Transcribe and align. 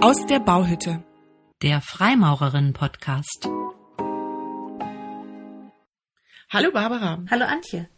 Aus 0.00 0.26
der 0.26 0.40
Bauhütte. 0.40 1.02
Der 1.62 1.80
Freimaurerinnen-Podcast. 1.80 3.48
Hallo 6.50 6.70
Barbara. 6.70 7.24
Hallo 7.30 7.46
Antje. 7.46 7.88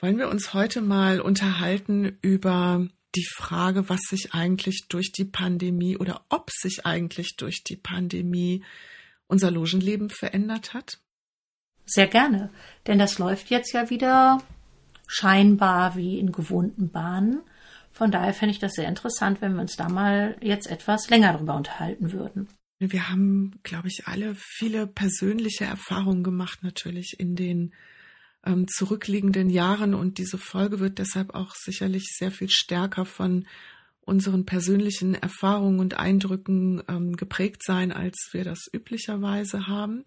Wollen 0.00 0.18
wir 0.18 0.28
uns 0.28 0.52
heute 0.52 0.82
mal 0.82 1.20
unterhalten 1.20 2.18
über 2.20 2.86
die 3.14 3.26
Frage, 3.36 3.88
was 3.88 4.00
sich 4.02 4.34
eigentlich 4.34 4.86
durch 4.88 5.12
die 5.12 5.24
Pandemie 5.24 5.96
oder 5.96 6.26
ob 6.28 6.50
sich 6.50 6.84
eigentlich 6.84 7.36
durch 7.36 7.64
die 7.64 7.76
Pandemie 7.76 8.62
unser 9.26 9.50
Logenleben 9.50 10.10
verändert 10.10 10.74
hat? 10.74 10.98
Sehr 11.86 12.06
gerne, 12.06 12.50
denn 12.86 12.98
das 12.98 13.18
läuft 13.18 13.48
jetzt 13.48 13.72
ja 13.72 13.88
wieder 13.88 14.42
scheinbar 15.06 15.96
wie 15.96 16.18
in 16.18 16.32
gewohnten 16.32 16.90
Bahnen. 16.90 17.40
Von 17.94 18.10
daher 18.10 18.34
fände 18.34 18.52
ich 18.52 18.58
das 18.58 18.74
sehr 18.74 18.88
interessant, 18.88 19.40
wenn 19.40 19.54
wir 19.54 19.60
uns 19.60 19.76
da 19.76 19.88
mal 19.88 20.36
jetzt 20.40 20.66
etwas 20.66 21.08
länger 21.10 21.32
darüber 21.32 21.54
unterhalten 21.54 22.10
würden. 22.10 22.48
Wir 22.80 23.08
haben, 23.08 23.60
glaube 23.62 23.86
ich, 23.86 24.02
alle 24.06 24.34
viele 24.34 24.88
persönliche 24.88 25.64
Erfahrungen 25.64 26.24
gemacht, 26.24 26.58
natürlich 26.62 27.14
in 27.18 27.36
den 27.36 27.72
ähm, 28.44 28.66
zurückliegenden 28.66 29.48
Jahren. 29.48 29.94
Und 29.94 30.18
diese 30.18 30.38
Folge 30.38 30.80
wird 30.80 30.98
deshalb 30.98 31.36
auch 31.36 31.54
sicherlich 31.54 32.08
sehr 32.18 32.32
viel 32.32 32.50
stärker 32.50 33.04
von 33.04 33.46
unseren 34.00 34.44
persönlichen 34.44 35.14
Erfahrungen 35.14 35.78
und 35.78 35.96
Eindrücken 35.96 36.82
ähm, 36.88 37.16
geprägt 37.16 37.62
sein, 37.64 37.92
als 37.92 38.30
wir 38.32 38.42
das 38.42 38.66
üblicherweise 38.72 39.68
haben. 39.68 40.04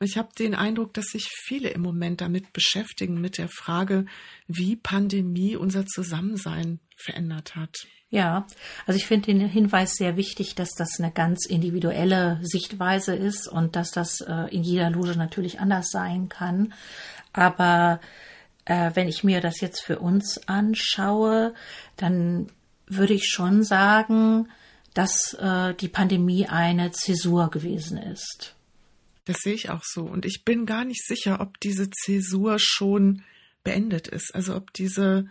Ich 0.00 0.16
habe 0.16 0.28
den 0.38 0.54
Eindruck, 0.54 0.94
dass 0.94 1.06
sich 1.06 1.28
viele 1.28 1.70
im 1.70 1.82
Moment 1.82 2.20
damit 2.20 2.52
beschäftigen, 2.52 3.20
mit 3.20 3.36
der 3.36 3.48
Frage, 3.48 4.06
wie 4.46 4.76
Pandemie 4.76 5.56
unser 5.56 5.86
Zusammensein 5.86 6.78
verändert 6.96 7.56
hat. 7.56 7.74
Ja, 8.10 8.46
also 8.86 8.96
ich 8.96 9.06
finde 9.06 9.26
den 9.26 9.40
Hinweis 9.48 9.94
sehr 9.94 10.16
wichtig, 10.16 10.54
dass 10.54 10.70
das 10.74 10.98
eine 10.98 11.10
ganz 11.10 11.46
individuelle 11.46 12.38
Sichtweise 12.42 13.14
ist 13.14 13.48
und 13.48 13.76
dass 13.76 13.90
das 13.90 14.20
äh, 14.20 14.54
in 14.54 14.62
jeder 14.62 14.88
Loge 14.88 15.16
natürlich 15.16 15.60
anders 15.60 15.90
sein 15.90 16.28
kann. 16.28 16.72
Aber 17.32 18.00
äh, 18.64 18.92
wenn 18.94 19.08
ich 19.08 19.24
mir 19.24 19.40
das 19.40 19.60
jetzt 19.60 19.82
für 19.82 19.98
uns 19.98 20.48
anschaue, 20.48 21.54
dann 21.96 22.50
würde 22.86 23.14
ich 23.14 23.26
schon 23.26 23.62
sagen, 23.62 24.48
dass 24.94 25.34
äh, 25.34 25.74
die 25.74 25.88
Pandemie 25.88 26.46
eine 26.46 26.92
Zäsur 26.92 27.50
gewesen 27.50 27.98
ist. 27.98 28.54
Das 29.28 29.40
sehe 29.42 29.52
ich 29.52 29.68
auch 29.68 29.84
so. 29.84 30.04
Und 30.04 30.24
ich 30.24 30.42
bin 30.46 30.64
gar 30.64 30.86
nicht 30.86 31.06
sicher, 31.06 31.42
ob 31.42 31.60
diese 31.60 31.90
Zäsur 31.90 32.56
schon 32.58 33.22
beendet 33.62 34.08
ist. 34.08 34.34
Also 34.34 34.56
ob 34.56 34.72
diese, 34.72 35.28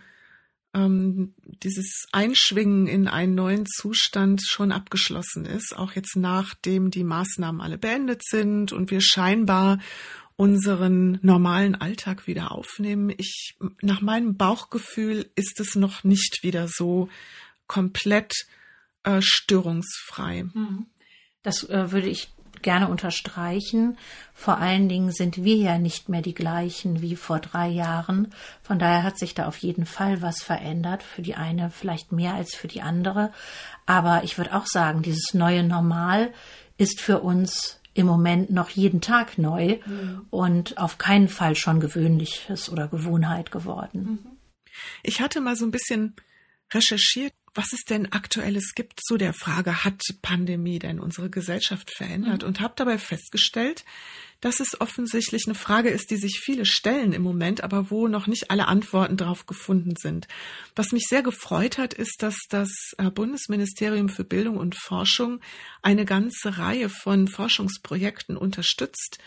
ähm, 0.76 1.34
dieses 1.64 2.06
Einschwingen 2.12 2.86
in 2.86 3.08
einen 3.08 3.34
neuen 3.34 3.66
Zustand 3.66 4.44
schon 4.46 4.72
abgeschlossen 4.72 5.46
ist, 5.46 5.76
auch 5.76 5.94
jetzt 5.94 6.16
nachdem 6.16 6.92
die 6.92 7.04
Maßnahmen 7.04 7.60
alle 7.60 7.80
beendet 7.80 8.22
sind 8.24 8.72
und 8.72 8.92
wir 8.92 9.02
scheinbar 9.02 9.80
unseren 10.36 11.18
normalen 11.24 11.74
Alltag 11.74 12.28
wieder 12.28 12.52
aufnehmen. 12.52 13.12
Ich, 13.18 13.58
nach 13.82 14.02
meinem 14.02 14.38
Bauchgefühl 14.38 15.28
ist 15.34 15.60
es 15.60 15.74
noch 15.74 16.04
nicht 16.04 16.44
wieder 16.44 16.68
so 16.68 17.10
komplett 17.66 18.46
äh, 19.02 19.22
störungsfrei. 19.24 20.44
Mhm. 20.44 20.86
Das 21.42 21.64
äh, 21.64 21.92
würde 21.92 22.10
ich 22.10 22.30
gerne 22.62 22.88
unterstreichen. 22.88 23.98
Vor 24.34 24.58
allen 24.58 24.90
Dingen 24.90 25.12
sind 25.12 25.44
wir 25.44 25.56
ja 25.56 25.78
nicht 25.78 26.10
mehr 26.10 26.22
die 26.22 26.34
gleichen 26.34 27.02
wie 27.02 27.16
vor 27.16 27.40
drei 27.40 27.68
Jahren. 27.68 28.34
Von 28.62 28.80
daher 28.80 29.04
hat 29.04 29.18
sich 29.18 29.34
da 29.34 29.48
auf 29.48 29.58
jeden 29.58 29.86
Fall 29.86 30.22
was 30.22 30.42
verändert. 30.42 31.04
Für 31.04 31.22
die 31.22 31.36
eine 31.36 31.70
vielleicht 31.70 32.12
mehr 32.12 32.34
als 32.34 32.56
für 32.56 32.68
die 32.68 32.82
andere. 32.82 33.32
Aber 33.86 34.24
ich 34.24 34.38
würde 34.38 34.56
auch 34.56 34.66
sagen, 34.66 35.02
dieses 35.02 35.34
neue 35.34 35.64
Normal 35.64 36.32
ist 36.78 37.02
für 37.02 37.22
uns 37.22 37.80
im 37.94 38.06
Moment 38.06 38.52
noch 38.52 38.70
jeden 38.70 39.02
Tag 39.02 39.40
neu 39.40 39.80
mhm. 39.86 40.28
und 40.30 40.78
auf 40.78 41.00
keinen 41.00 41.30
Fall 41.30 41.56
schon 41.56 41.80
gewöhnliches 41.80 42.70
oder 42.70 42.88
Gewohnheit 42.88 43.52
geworden. 43.52 44.20
Mhm. 44.24 44.38
Ich 45.02 45.20
hatte 45.20 45.42
mal 45.42 45.56
so 45.56 45.66
ein 45.66 45.72
bisschen 45.72 46.16
recherchiert, 46.72 47.34
was 47.58 47.74
es 47.74 47.84
denn 47.86 48.12
aktuelles 48.12 48.74
gibt 48.76 49.00
zu 49.04 49.18
der 49.18 49.34
Frage, 49.34 49.84
hat 49.84 50.02
Pandemie 50.22 50.78
denn 50.78 51.00
unsere 51.00 51.32
Gesellschaft 51.32 51.92
verändert? 51.92 52.44
Mhm. 52.44 52.48
Und 52.48 52.60
habe 52.62 52.76
dabei 52.78 53.00
festgestellt, 53.00 53.84
dass 54.42 54.60
es 54.60 54.80
offensichtlich 54.80 55.48
eine 55.48 55.56
Frage 55.56 55.90
ist, 55.90 56.12
die 56.12 56.18
sich 56.18 56.40
viele 56.40 56.66
stellen 56.66 57.14
im 57.14 57.24
Moment, 57.24 57.64
aber 57.64 57.90
wo 57.90 58.08
noch 58.08 58.28
nicht 58.28 58.52
alle 58.52 58.68
Antworten 58.68 59.18
drauf 59.18 59.48
gefunden 59.48 59.96
sind. 59.98 60.28
Was 60.76 60.92
mich 60.92 61.06
sehr 61.10 61.24
gefreut 61.24 61.80
hat, 61.80 61.96
ist, 61.96 62.22
dass 62.22 62.38
das 62.48 62.70
äh, 63.00 63.10
Bundesministerium 63.10 64.10
für 64.10 64.24
Bildung 64.24 64.58
und 64.58 64.76
Forschung 64.80 65.40
eine 65.82 66.06
ganze 66.06 66.60
Reihe 66.60 66.90
von 66.90 67.28
Forschungsprojekten 67.28 68.38
unterstützt, 68.38 69.18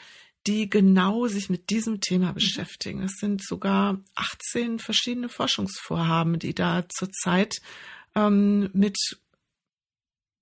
die 0.46 0.70
genau 0.70 1.26
sich 1.26 1.50
mit 1.50 1.70
diesem 1.70 2.00
Thema 2.00 2.30
mhm. 2.30 2.34
beschäftigen. 2.34 3.02
Es 3.02 3.16
sind 3.18 3.44
sogar 3.44 3.98
18 4.14 4.78
verschiedene 4.78 5.28
Forschungsvorhaben, 5.28 6.38
die 6.38 6.54
da 6.54 6.84
zurzeit 6.88 7.60
ähm, 8.14 8.70
mit 8.72 8.96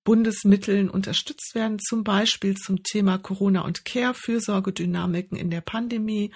Bundesmitteln 0.05 0.89
unterstützt 0.89 1.55
werden, 1.55 1.79
zum 1.79 2.03
Beispiel 2.03 2.57
zum 2.57 2.83
Thema 2.83 3.19
Corona 3.19 3.61
und 3.61 3.85
Care, 3.85 4.15
Fürsorgedynamiken 4.15 5.37
in 5.37 5.51
der 5.51 5.61
Pandemie 5.61 6.33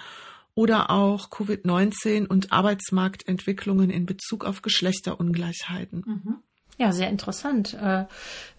oder 0.55 0.91
auch 0.91 1.31
Covid-19 1.31 2.27
und 2.27 2.53
Arbeitsmarktentwicklungen 2.53 3.89
in 3.89 4.05
Bezug 4.05 4.45
auf 4.45 4.61
Geschlechterungleichheiten. 4.61 6.05
Mhm. 6.07 6.37
Ja, 6.79 6.93
sehr 6.93 7.09
interessant. 7.09 7.75
Äh, 7.75 8.05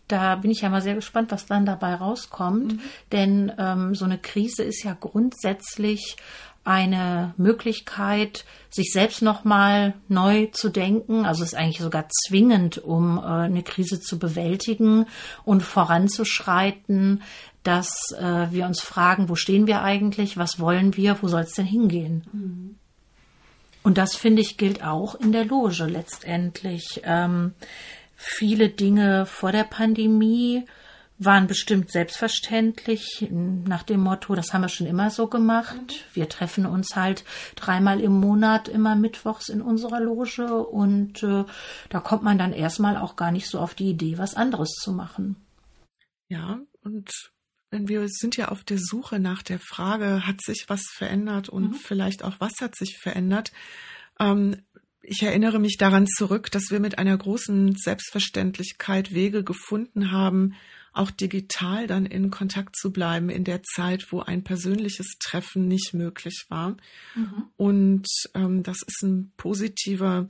da 0.07 0.35
bin 0.35 0.51
ich 0.51 0.61
ja 0.61 0.69
mal 0.69 0.81
sehr 0.81 0.95
gespannt, 0.95 1.31
was 1.31 1.45
dann 1.45 1.65
dabei 1.65 1.95
rauskommt. 1.95 2.73
Mhm. 2.73 2.79
Denn 3.11 3.51
ähm, 3.57 3.95
so 3.95 4.05
eine 4.05 4.17
Krise 4.17 4.63
ist 4.63 4.83
ja 4.83 4.97
grundsätzlich 4.99 6.17
eine 6.63 7.33
Möglichkeit, 7.37 8.45
sich 8.69 8.91
selbst 8.93 9.21
nochmal 9.21 9.93
neu 10.07 10.47
zu 10.47 10.69
denken. 10.69 11.25
Also 11.25 11.43
es 11.43 11.53
ist 11.53 11.59
eigentlich 11.59 11.81
sogar 11.81 12.07
zwingend, 12.09 12.77
um 12.77 13.17
äh, 13.17 13.21
eine 13.21 13.63
Krise 13.63 13.99
zu 13.99 14.17
bewältigen 14.17 15.05
und 15.43 15.61
voranzuschreiten, 15.61 17.21
dass 17.63 18.11
äh, 18.17 18.47
wir 18.51 18.65
uns 18.65 18.81
fragen, 18.81 19.29
wo 19.29 19.35
stehen 19.35 19.67
wir 19.67 19.81
eigentlich, 19.81 20.37
was 20.37 20.59
wollen 20.59 20.95
wir, 20.95 21.17
wo 21.21 21.27
soll 21.27 21.41
es 21.41 21.53
denn 21.53 21.65
hingehen? 21.65 22.23
Mhm. 22.31 22.75
Und 23.83 23.97
das 23.97 24.15
finde 24.15 24.41
ich 24.41 24.57
gilt 24.57 24.83
auch 24.83 25.15
in 25.15 25.33
der 25.33 25.43
Loge 25.43 25.85
letztendlich. 25.85 27.01
Ähm, 27.03 27.53
viele 28.15 28.69
Dinge 28.69 29.25
vor 29.25 29.51
der 29.51 29.65
Pandemie 29.65 30.65
waren 31.17 31.47
bestimmt 31.47 31.91
selbstverständlich 31.91 33.27
nach 33.29 33.83
dem 33.83 34.01
Motto, 34.01 34.35
das 34.35 34.53
haben 34.53 34.61
wir 34.61 34.69
schon 34.69 34.87
immer 34.87 35.09
so 35.09 35.27
gemacht. 35.27 35.75
Mhm. 35.75 36.15
Wir 36.15 36.29
treffen 36.29 36.65
uns 36.65 36.95
halt 36.95 37.23
dreimal 37.55 38.01
im 38.01 38.13
Monat, 38.13 38.67
immer 38.67 38.95
mittwochs 38.95 39.49
in 39.49 39.61
unserer 39.61 39.99
Loge 39.99 40.65
und 40.65 41.23
äh, 41.23 41.45
da 41.89 41.99
kommt 41.99 42.23
man 42.23 42.37
dann 42.37 42.53
erstmal 42.53 42.97
auch 42.97 43.15
gar 43.15 43.31
nicht 43.31 43.47
so 43.47 43.59
auf 43.59 43.75
die 43.75 43.89
Idee, 43.89 44.17
was 44.17 44.35
anderes 44.35 44.71
zu 44.81 44.91
machen. 44.91 45.35
Ja, 46.27 46.59
und 46.81 47.09
wir 47.69 48.07
sind 48.07 48.37
ja 48.37 48.49
auf 48.49 48.63
der 48.63 48.77
Suche 48.77 49.19
nach 49.19 49.41
der 49.41 49.59
Frage, 49.59 50.27
hat 50.27 50.41
sich 50.41 50.65
was 50.67 50.83
verändert 50.91 51.49
und 51.49 51.71
mhm. 51.71 51.73
vielleicht 51.73 52.23
auch 52.23 52.35
was 52.39 52.53
hat 52.61 52.75
sich 52.75 52.97
verändert. 52.97 53.51
Ähm, 54.19 54.57
ich 55.01 55.21
erinnere 55.21 55.59
mich 55.59 55.77
daran 55.77 56.07
zurück, 56.07 56.49
dass 56.51 56.71
wir 56.71 56.79
mit 56.79 56.97
einer 56.97 57.17
großen 57.17 57.75
Selbstverständlichkeit 57.75 59.13
Wege 59.13 59.43
gefunden 59.43 60.11
haben, 60.11 60.53
auch 60.93 61.11
digital 61.11 61.87
dann 61.87 62.05
in 62.05 62.29
Kontakt 62.29 62.75
zu 62.77 62.91
bleiben 62.91 63.29
in 63.29 63.43
der 63.43 63.63
Zeit, 63.63 64.11
wo 64.11 64.21
ein 64.21 64.43
persönliches 64.43 65.17
Treffen 65.19 65.67
nicht 65.67 65.93
möglich 65.93 66.45
war. 66.49 66.77
Mhm. 67.15 67.45
Und 67.57 68.07
ähm, 68.35 68.63
das 68.63 68.77
ist 68.87 69.03
ein 69.03 69.31
positiver 69.35 70.27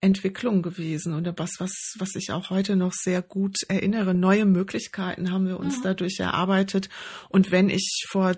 Entwicklung 0.00 0.62
gewesen 0.62 1.14
und 1.14 1.26
was, 1.38 1.52
was, 1.58 1.72
was 1.98 2.14
ich 2.14 2.30
auch 2.30 2.50
heute 2.50 2.76
noch 2.76 2.92
sehr 2.92 3.22
gut 3.22 3.56
erinnere. 3.68 4.14
Neue 4.14 4.44
Möglichkeiten 4.44 5.32
haben 5.32 5.46
wir 5.46 5.58
uns 5.58 5.78
mhm. 5.78 5.82
dadurch 5.82 6.20
erarbeitet. 6.20 6.88
Und 7.28 7.50
wenn 7.50 7.68
ich 7.68 8.04
vor 8.08 8.36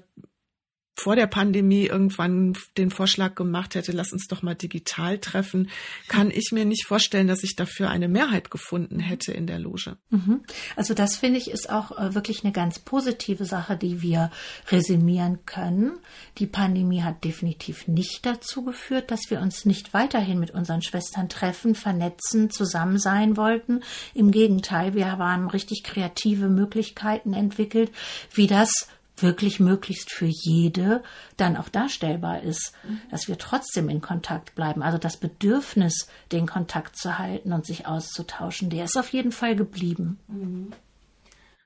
vor 0.99 1.15
der 1.15 1.29
Pandemie 1.29 1.87
irgendwann 1.87 2.57
den 2.77 2.91
Vorschlag 2.91 3.37
gemacht 3.37 3.77
hätte, 3.77 3.93
lass 3.93 4.13
uns 4.13 4.27
doch 4.27 4.43
mal 4.43 4.57
digital 4.57 5.19
treffen, 5.19 5.71
kann 6.09 6.31
ich 6.31 6.51
mir 6.53 6.65
nicht 6.65 6.87
vorstellen, 6.87 7.29
dass 7.29 7.45
ich 7.45 7.55
dafür 7.55 7.89
eine 7.89 8.09
Mehrheit 8.09 8.51
gefunden 8.51 8.99
hätte 8.99 9.33
in 9.33 9.47
der 9.47 9.61
Loge. 9.61 9.97
Mhm. 10.11 10.41
Also 10.75 10.95
das 10.95 11.17
finde 11.17 11.39
ich 11.39 11.51
ist 11.51 11.71
auch 11.71 11.97
äh, 11.97 12.15
wirklich 12.15 12.43
eine 12.43 12.53
ganz 12.53 12.81
positive 12.81 13.45
Sache, 13.45 13.77
die 13.77 14.03
wir 14.03 14.33
resümieren 14.71 15.47
können. 15.47 15.93
Die 16.39 16.47
Pandemie 16.47 17.03
hat 17.03 17.23
definitiv 17.23 17.87
nicht 17.87 18.27
dazu 18.27 18.65
geführt, 18.65 19.13
dass 19.13 19.31
wir 19.31 19.41
uns 19.41 19.65
nicht 19.65 19.95
weiterhin 19.95 20.41
mit 20.41 20.51
unseren 20.51 20.83
Schwestern 20.83 21.29
treffen, 21.29 21.77
vernetzen, 21.77 22.51
zusammen 22.51 22.99
sein 22.99 23.37
wollten. 23.37 23.83
Im 24.15 24.33
Gegenteil, 24.33 24.95
wir 24.95 25.17
haben 25.17 25.49
richtig 25.49 25.85
kreative 25.85 26.49
Möglichkeiten 26.49 27.35
entwickelt, 27.35 27.93
wie 28.35 28.49
das 28.49 28.89
wirklich 29.23 29.61
möglichst 29.61 30.13
für 30.13 30.27
jede 30.27 31.03
dann 31.37 31.57
auch 31.57 31.69
darstellbar 31.69 32.43
ist, 32.43 32.73
dass 33.11 33.29
wir 33.29 33.39
trotzdem 33.39 33.89
in 33.89 34.01
Kontakt 34.01 34.55
bleiben. 34.55 34.83
Also 34.83 34.99
das 34.99 35.17
Bedürfnis, 35.17 36.09
den 36.33 36.47
Kontakt 36.47 36.97
zu 36.97 37.19
halten 37.19 37.53
und 37.53 37.67
sich 37.67 37.87
auszutauschen, 37.87 38.71
der 38.71 38.85
ist 38.85 38.97
auf 38.97 39.13
jeden 39.13 39.33
Fall 39.33 39.57
geblieben. 39.57 40.19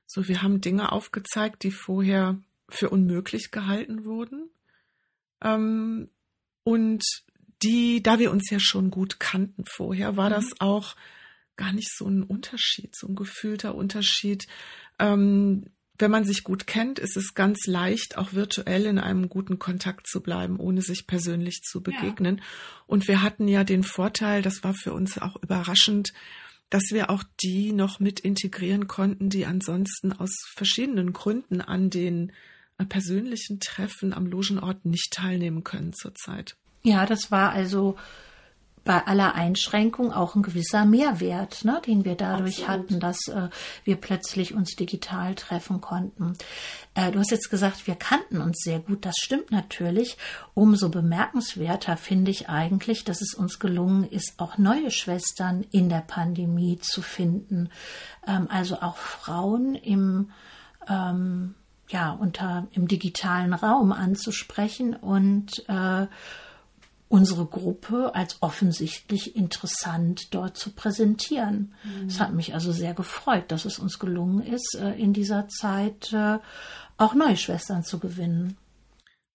So, 0.06 0.28
wir 0.28 0.42
haben 0.42 0.60
Dinge 0.60 0.92
aufgezeigt, 0.92 1.62
die 1.62 1.70
vorher 1.70 2.36
für 2.68 2.90
unmöglich 2.90 3.50
gehalten 3.50 4.04
wurden. 4.04 4.50
Ähm, 5.42 6.10
und 6.64 7.02
die, 7.62 8.02
da 8.02 8.18
wir 8.18 8.30
uns 8.30 8.50
ja 8.50 8.58
schon 8.60 8.90
gut 8.90 9.20
kannten 9.20 9.64
vorher, 9.66 10.16
war 10.16 10.28
mhm. 10.28 10.34
das 10.34 10.46
auch 10.58 10.96
gar 11.56 11.72
nicht 11.72 11.94
so 11.96 12.06
ein 12.06 12.22
Unterschied, 12.22 12.96
so 12.96 13.06
ein 13.06 13.14
gefühlter 13.14 13.74
Unterschied. 13.74 14.46
Ähm, 14.98 15.66
wenn 15.98 16.10
man 16.10 16.24
sich 16.24 16.42
gut 16.42 16.66
kennt, 16.66 16.98
ist 16.98 17.16
es 17.16 17.34
ganz 17.34 17.66
leicht, 17.66 18.18
auch 18.18 18.32
virtuell 18.32 18.86
in 18.86 18.98
einem 18.98 19.28
guten 19.28 19.58
Kontakt 19.58 20.06
zu 20.06 20.20
bleiben, 20.20 20.58
ohne 20.58 20.82
sich 20.82 21.06
persönlich 21.06 21.62
zu 21.62 21.82
begegnen. 21.82 22.38
Ja. 22.38 22.42
Und 22.86 23.08
wir 23.08 23.22
hatten 23.22 23.46
ja 23.46 23.62
den 23.64 23.82
Vorteil, 23.82 24.42
das 24.42 24.64
war 24.64 24.74
für 24.74 24.92
uns 24.92 25.18
auch 25.18 25.36
überraschend, 25.42 26.12
dass 26.70 26.84
wir 26.90 27.10
auch 27.10 27.22
die 27.42 27.72
noch 27.72 28.00
mit 28.00 28.20
integrieren 28.20 28.88
konnten, 28.88 29.28
die 29.28 29.44
ansonsten 29.44 30.12
aus 30.12 30.30
verschiedenen 30.54 31.12
Gründen 31.12 31.60
an 31.60 31.90
den 31.90 32.32
äh, 32.78 32.86
persönlichen 32.86 33.60
Treffen 33.60 34.14
am 34.14 34.26
Logenort 34.26 34.86
nicht 34.86 35.12
teilnehmen 35.12 35.64
können 35.64 35.92
zurzeit. 35.92 36.56
Ja, 36.82 37.04
das 37.04 37.30
war 37.30 37.50
also 37.50 37.96
bei 38.84 39.06
aller 39.06 39.34
Einschränkung 39.34 40.12
auch 40.12 40.34
ein 40.34 40.42
gewisser 40.42 40.84
Mehrwert, 40.84 41.64
ne, 41.64 41.80
den 41.86 42.04
wir 42.04 42.16
dadurch 42.16 42.62
Absolut. 42.68 42.90
hatten, 42.90 43.00
dass 43.00 43.28
äh, 43.28 43.48
wir 43.84 43.96
plötzlich 43.96 44.54
uns 44.54 44.74
digital 44.74 45.34
treffen 45.34 45.80
konnten. 45.80 46.34
Äh, 46.94 47.12
du 47.12 47.20
hast 47.20 47.30
jetzt 47.30 47.50
gesagt, 47.50 47.86
wir 47.86 47.94
kannten 47.94 48.40
uns 48.40 48.58
sehr 48.58 48.80
gut. 48.80 49.06
Das 49.06 49.16
stimmt 49.16 49.50
natürlich. 49.50 50.16
Umso 50.54 50.88
bemerkenswerter 50.88 51.96
finde 51.96 52.30
ich 52.30 52.48
eigentlich, 52.48 53.04
dass 53.04 53.22
es 53.22 53.34
uns 53.34 53.58
gelungen 53.58 54.04
ist, 54.04 54.34
auch 54.38 54.58
neue 54.58 54.90
Schwestern 54.90 55.64
in 55.70 55.88
der 55.88 56.02
Pandemie 56.06 56.78
zu 56.78 57.02
finden. 57.02 57.70
Ähm, 58.26 58.48
also 58.50 58.80
auch 58.80 58.96
Frauen 58.96 59.74
im 59.74 60.30
ähm, 60.88 61.54
ja 61.88 62.12
unter 62.12 62.66
im 62.72 62.88
digitalen 62.88 63.54
Raum 63.54 63.92
anzusprechen 63.92 64.94
und 64.96 65.68
äh, 65.68 66.06
unsere 67.12 67.44
Gruppe 67.44 68.14
als 68.14 68.38
offensichtlich 68.40 69.36
interessant 69.36 70.32
dort 70.32 70.56
zu 70.56 70.70
präsentieren. 70.72 71.74
Es 72.06 72.14
mhm. 72.14 72.20
hat 72.20 72.32
mich 72.32 72.54
also 72.54 72.72
sehr 72.72 72.94
gefreut, 72.94 73.52
dass 73.52 73.66
es 73.66 73.78
uns 73.78 73.98
gelungen 73.98 74.40
ist, 74.40 74.78
äh, 74.80 74.94
in 74.94 75.12
dieser 75.12 75.46
Zeit 75.48 76.10
äh, 76.14 76.38
auch 76.96 77.14
neue 77.14 77.36
Schwestern 77.36 77.84
zu 77.84 77.98
gewinnen. 77.98 78.56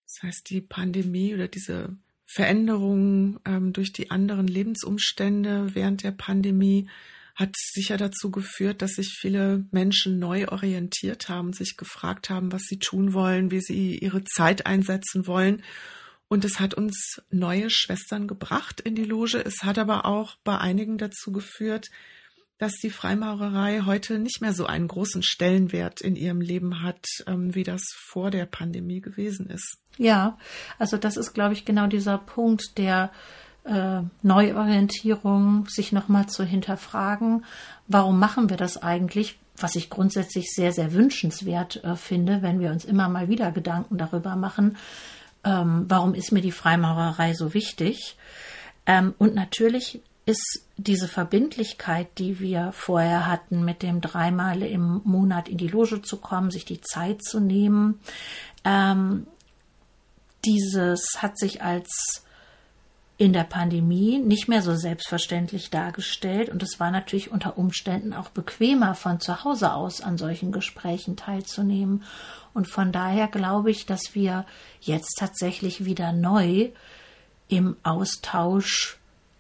Das 0.06 0.24
heißt, 0.24 0.50
die 0.50 0.62
Pandemie 0.62 1.35
oder 1.35 1.47
diese 1.47 1.95
Veränderungen 2.25 3.39
ähm, 3.45 3.74
durch 3.74 3.94
die 3.94 4.09
anderen 4.09 4.47
Lebensumstände 4.47 5.75
während 5.75 6.01
der 6.01 6.12
Pandemie 6.12 6.89
hat 7.35 7.53
sicher 7.56 7.97
dazu 7.97 8.31
geführt, 8.31 8.81
dass 8.81 8.94
sich 8.94 9.15
viele 9.19 9.65
Menschen 9.69 10.18
neu 10.18 10.47
orientiert 10.47 11.29
haben, 11.29 11.53
sich 11.53 11.77
gefragt 11.77 12.31
haben, 12.31 12.51
was 12.51 12.63
sie 12.63 12.79
tun 12.79 13.13
wollen, 13.13 13.51
wie 13.51 13.62
sie 13.62 14.00
ihre 14.00 14.24
Zeit 14.24 14.65
einsetzen 14.65 15.27
wollen 15.27 15.62
und 16.29 16.45
es 16.45 16.59
hat 16.59 16.74
uns 16.74 17.21
neue 17.29 17.69
Schwestern 17.69 18.27
gebracht 18.27 18.81
in 18.81 18.95
die 18.95 19.06
Loge. 19.06 19.44
Es 19.44 19.63
hat 19.63 19.77
aber 19.77 20.06
auch 20.06 20.35
bei 20.44 20.57
einigen 20.57 20.97
dazu 20.97 21.31
geführt, 21.31 21.89
dass 22.57 22.74
die 22.74 22.89
Freimaurerei 22.89 23.83
heute 23.85 24.18
nicht 24.19 24.41
mehr 24.41 24.53
so 24.53 24.65
einen 24.65 24.88
großen 24.88 25.21
Stellenwert 25.24 26.01
in 26.01 26.15
ihrem 26.15 26.41
Leben 26.41 26.81
hat, 26.81 27.06
ähm, 27.27 27.53
wie 27.53 27.63
das 27.63 27.83
vor 27.95 28.31
der 28.31 28.45
Pandemie 28.45 29.00
gewesen 29.00 29.47
ist. 29.50 29.77
Ja, 29.97 30.38
also 30.79 30.97
das 30.97 31.18
ist, 31.18 31.33
glaube 31.33 31.53
ich, 31.53 31.65
genau 31.65 31.88
dieser 31.88 32.18
Punkt 32.18 32.77
der 32.77 33.12
äh, 33.63 34.01
Neuorientierung, 34.24 35.68
sich 35.68 35.91
nochmal 35.91 36.27
zu 36.27 36.44
hinterfragen, 36.44 37.45
warum 37.88 38.19
machen 38.19 38.50
wir 38.50 38.57
das 38.57 38.81
eigentlich? 38.81 39.38
Was 39.59 39.75
ich 39.75 39.89
grundsätzlich 39.89 40.51
sehr, 40.53 40.71
sehr 40.71 40.94
wünschenswert 40.94 41.83
äh, 41.83 41.95
finde, 41.95 42.41
wenn 42.41 42.59
wir 42.59 42.71
uns 42.71 42.85
immer 42.85 43.09
mal 43.09 43.27
wieder 43.27 43.51
Gedanken 43.51 43.97
darüber 43.97 44.35
machen, 44.35 44.77
ähm, 45.44 45.86
warum 45.88 46.13
ist 46.13 46.31
mir 46.31 46.42
die 46.42 46.51
Freimaurerei 46.51 47.34
so 47.34 47.54
wichtig? 47.54 48.18
Ähm, 48.86 49.13
und 49.18 49.36
natürlich 49.36 50.01
ist 50.25 50.66
diese 50.75 51.07
Verbindlichkeit, 51.07 52.07
die 52.18 52.39
wir 52.39 52.72
vorher 52.74 53.28
hatten, 53.28 53.63
mit 53.63 53.81
dem 53.81 54.01
dreimal 54.01 54.62
im 54.62 55.01
Monat 55.06 55.48
in 55.48 55.57
die 55.57 55.69
Loge 55.69 56.01
zu 56.01 56.18
kommen, 56.18 56.51
sich 56.51 56.66
die 56.66 56.81
Zeit 56.81 57.24
zu 57.24 57.39
nehmen, 57.39 58.00
ähm, 58.66 59.25
dieses 60.45 61.01
hat 61.18 61.38
sich 61.38 61.62
als 61.63 62.24
in 63.18 63.34
der 63.34 63.44
Pandemie 63.44 64.19
nicht 64.19 64.48
mehr 64.48 64.62
so 64.62 64.75
selbstverständlich 64.75 65.72
dargestellt 65.72 66.50
und 66.50 66.62
es 66.62 66.80
war 66.80 66.92
natürlich 66.92 67.31
unter 67.31 67.58
Umständen 67.58 68.14
auch 68.14 68.30
bequemer, 68.30 68.94
von 68.94 69.19
zu 69.19 69.44
Hause 69.44 69.74
aus 69.74 70.02
an 70.02 70.19
solchen 70.19 70.52
Gesprächen 70.52 71.18
teilzunehmen. 71.18 72.04
Und 72.54 72.69
von 72.69 72.92
daher 72.92 73.28
glaube 73.28 73.72
ich, 73.72 73.88
dass 73.88 74.14
wir 74.14 74.46
jetzt 74.81 75.18
tatsächlich 75.18 75.84
wieder 75.86 76.12
neu 76.12 76.69
im 77.48 77.75
Austausch 77.81 79.00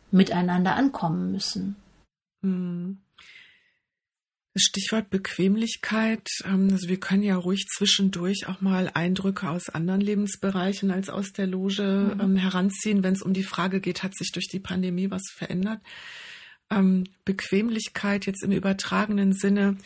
miteinander 0.09 0.75
ankommen 0.75 1.31
müssen. 1.31 1.75
Hm. 2.41 2.97
Stichwort 4.59 5.09
Bequemlichkeit. 5.09 6.27
Ähm, 6.45 6.69
also 6.71 6.87
wir 6.89 6.99
können 6.99 7.23
ja 7.23 7.35
ruhig 7.35 7.65
zwischendurch 7.67 8.47
auch 8.47 8.61
mal 8.61 8.91
Eindrücke 8.93 9.49
aus 9.49 9.69
anderen 9.69 10.01
Lebensbereichen 10.01 10.91
als 10.91 11.09
aus 11.09 11.31
der 11.33 11.47
Loge 11.47 12.13
mhm. 12.15 12.21
Ähm, 12.21 12.35
heranziehen, 12.35 13.03
wenn 13.03 13.13
es 13.13 13.21
um 13.21 13.33
die 13.33 13.43
Frage 13.43 13.81
geht, 13.81 14.03
hat 14.03 14.15
sich 14.15 14.31
durch 14.31 14.47
die 14.47 14.59
Pandemie 14.59 15.11
was 15.11 15.23
verändert? 15.33 15.81
Ähm, 16.69 17.05
Bequemlichkeit 17.25 18.25
jetzt 18.25 18.43
im 18.43 18.51
übertragenen 18.51 19.33
Sinne. 19.33 19.77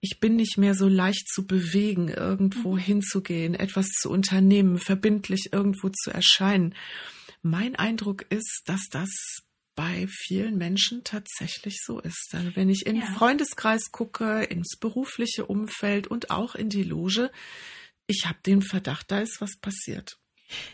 Ich 0.00 0.18
bin 0.18 0.36
nicht 0.36 0.56
mehr 0.56 0.74
so 0.74 0.88
leicht 0.88 1.28
zu 1.28 1.46
bewegen, 1.46 2.08
irgendwo 2.08 2.72
mhm. 2.74 2.78
hinzugehen, 2.78 3.54
etwas 3.54 3.86
zu 3.88 4.10
unternehmen, 4.10 4.78
verbindlich 4.78 5.50
irgendwo 5.52 5.90
zu 5.90 6.10
erscheinen. 6.10 6.74
Mein 7.42 7.76
Eindruck 7.76 8.24
ist, 8.30 8.62
dass 8.66 8.86
das 8.90 9.08
bei 9.74 10.06
vielen 10.08 10.58
Menschen 10.58 11.04
tatsächlich 11.04 11.78
so 11.84 12.00
ist. 12.00 12.30
Also 12.32 12.54
wenn 12.54 12.68
ich 12.68 12.86
in 12.86 12.96
den 12.96 13.04
ja. 13.04 13.12
Freundeskreis 13.12 13.92
gucke, 13.92 14.42
ins 14.44 14.76
berufliche 14.78 15.46
Umfeld 15.46 16.06
und 16.06 16.30
auch 16.30 16.54
in 16.54 16.68
die 16.68 16.82
Loge, 16.82 17.30
ich 18.06 18.26
habe 18.26 18.38
den 18.44 18.62
Verdacht, 18.62 19.10
da 19.10 19.20
ist 19.20 19.40
was 19.40 19.56
passiert. 19.56 20.18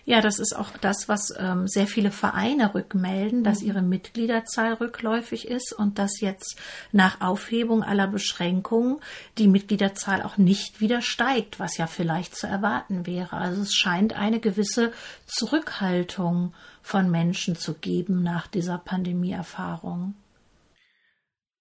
Ja, 0.05 0.21
das 0.21 0.39
ist 0.39 0.57
auch 0.57 0.71
das, 0.81 1.09
was 1.09 1.35
ähm, 1.37 1.67
sehr 1.69 1.87
viele 1.87 2.11
Vereine 2.11 2.75
rückmelden, 2.75 3.45
dass 3.45 3.61
mhm. 3.61 3.69
ihre 3.69 3.83
Mitgliederzahl 3.83 4.75
rückläufig 4.75 5.49
ist 5.49 5.73
und 5.73 5.99
dass 5.99 6.21
jetzt 6.21 6.57
nach 6.93 7.21
Aufhebung 7.21 7.83
aller 7.83 8.07
Beschränkungen 8.07 9.01
die 9.39 9.49
Mitgliederzahl 9.49 10.23
auch 10.23 10.39
nicht 10.39 10.81
wieder 10.81 11.03
steigt, 11.03 11.61
was 11.61 11.77
ja 11.77 11.87
vielleicht 11.87 12.37
zu 12.37 12.47
erwarten 12.47 13.07
wäre. 13.07 13.37
Also 13.37 13.63
es 13.63 13.75
scheint 13.75 14.15
eine 14.15 14.41
gewisse 14.41 14.93
Zurückhaltung 15.27 16.55
von 16.87 17.11
Menschen 17.11 17.57
zu 17.57 17.75
geben 17.75 18.23
nach 18.23 18.47
dieser 18.47 18.79
Pandemieerfahrung. 18.79 20.15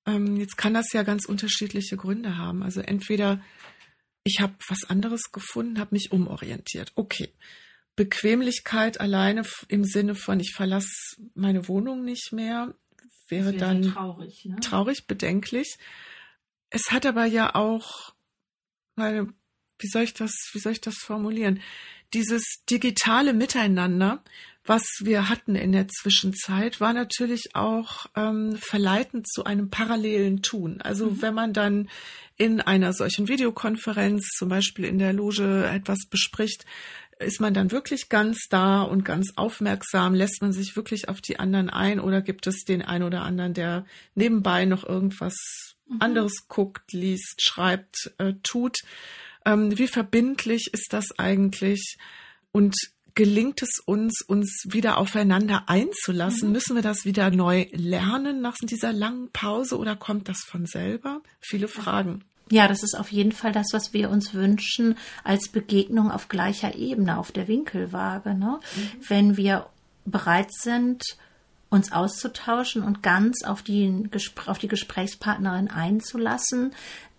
Ähm, 0.06 0.38
jetzt 0.38 0.56
kann 0.56 0.76
das 0.76 0.94
ja 0.94 1.02
ganz 1.02 1.26
unterschiedliche 1.26 1.98
Gründe 1.98 2.38
haben. 2.38 2.62
Also 2.62 2.82
entweder 2.82 3.42
ich 4.24 4.40
habe 4.40 4.54
was 4.68 4.84
anderes 4.88 5.32
gefunden, 5.32 5.80
habe 5.80 5.96
mich 5.96 6.12
umorientiert. 6.12 6.92
Okay 6.96 7.32
Bequemlichkeit 7.96 9.00
alleine 9.00 9.44
im 9.70 9.86
Sinne 9.86 10.16
von, 10.16 10.40
ich 10.40 10.54
verlasse 10.54 11.16
meine 11.34 11.68
Wohnung 11.68 12.04
nicht 12.04 12.34
mehr, 12.34 12.76
wäre, 13.30 13.46
wäre 13.46 13.58
dann 13.58 13.82
traurig, 13.84 14.46
ne? 14.46 14.58
traurig, 14.60 15.08
bedenklich. 15.08 15.78
Es 16.70 16.92
hat 16.92 17.06
aber 17.06 17.26
ja 17.26 17.56
auch, 17.56 18.14
weil, 18.96 19.28
wie 19.80 19.88
soll 19.88 20.04
ich 20.04 20.14
das, 20.14 20.34
wie 20.52 20.60
soll 20.60 20.74
ich 20.74 20.82
das 20.82 20.96
formulieren? 20.98 21.62
Dieses 22.14 22.44
digitale 22.70 23.34
Miteinander, 23.34 24.24
was 24.66 24.84
wir 25.02 25.30
hatten 25.30 25.56
in 25.56 25.72
der 25.72 25.88
Zwischenzeit, 25.88 26.82
war 26.82 26.94
natürlich 26.94 27.50
auch 27.54 28.08
ähm, 28.16 28.58
verleitend 28.58 29.28
zu 29.30 29.44
einem 29.44 29.70
parallelen 29.70 30.42
Tun. 30.42 30.82
Also 30.82 31.12
mhm. 31.12 31.22
wenn 31.22 31.34
man 31.34 31.54
dann 31.54 31.90
in 32.38 32.62
einer 32.62 32.94
solchen 32.94 33.28
Videokonferenz, 33.28 34.26
zum 34.38 34.50
Beispiel 34.50 34.86
in 34.86 34.98
der 34.98 35.14
Loge, 35.14 35.70
etwas 35.72 36.08
bespricht, 36.10 36.66
ist 37.20 37.40
man 37.40 37.54
dann 37.54 37.72
wirklich 37.72 38.10
ganz 38.10 38.48
da 38.50 38.82
und 38.82 39.06
ganz 39.06 39.34
aufmerksam? 39.36 40.16
Lässt 40.16 40.42
man 40.42 40.52
sich 40.52 40.76
wirklich 40.76 41.08
auf 41.08 41.22
die 41.22 41.40
anderen 41.40 41.70
ein 41.70 42.00
oder 42.00 42.22
gibt 42.22 42.46
es 42.48 42.66
den 42.66 42.82
einen 42.82 43.06
oder 43.06 43.22
anderen, 43.22 43.54
der 43.54 43.86
nebenbei 44.16 44.66
noch 44.66 44.84
irgendwas 44.84 45.36
mhm. 45.88 45.98
anderes 46.02 46.48
guckt, 46.48 46.92
liest, 46.92 47.42
schreibt, 47.42 48.14
äh, 48.18 48.34
tut? 48.44 48.78
Ähm, 49.46 49.78
wie 49.78 49.88
verbindlich 49.88 50.72
ist 50.74 50.88
das 50.92 51.18
eigentlich? 51.18 51.98
Und 52.52 52.76
gelingt 53.16 53.62
es 53.62 53.80
uns, 53.86 54.22
uns 54.22 54.66
wieder 54.68 54.98
aufeinander 54.98 55.64
einzulassen? 55.68 56.50
Mhm. 56.50 56.54
Müssen 56.54 56.76
wir 56.76 56.84
das 56.84 57.06
wieder 57.06 57.32
neu 57.32 57.66
lernen 57.72 58.42
nach 58.42 58.56
dieser 58.62 58.94
langen 58.94 59.32
Pause 59.32 59.78
oder 59.78 59.96
kommt 59.96 60.30
das 60.30 60.42
von 60.42 60.66
selber? 60.66 61.22
Viele 61.40 61.68
Fragen. 61.68 62.24
Ja, 62.52 62.68
das 62.68 62.84
ist 62.84 62.94
auf 62.94 63.12
jeden 63.12 63.32
Fall 63.32 63.52
das, 63.52 63.68
was 63.72 63.94
wir 63.94 64.12
uns 64.12 64.34
wünschen 64.34 64.98
als 65.24 65.48
Begegnung 65.48 66.12
auf 66.12 66.30
gleicher 66.30 66.76
Ebene, 66.76 67.18
auf 67.18 67.32
der 67.32 67.48
Winkelwaage. 67.48 68.36
Ne? 68.36 68.60
Mhm. 68.76 68.90
Wenn 69.08 69.38
wir 69.38 69.68
bereit 70.06 70.54
sind, 70.54 71.04
uns 71.70 71.92
auszutauschen 71.92 72.84
und 72.84 73.02
ganz 73.02 73.44
auf 73.44 73.64
die, 73.64 74.10
auf 74.46 74.60
die 74.60 74.68
Gesprächspartnerin 74.68 75.70
einzulassen, 75.70 76.74